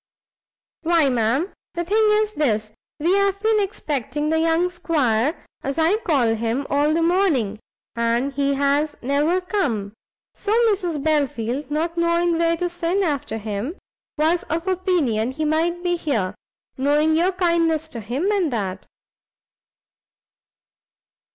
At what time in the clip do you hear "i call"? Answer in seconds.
5.77-6.33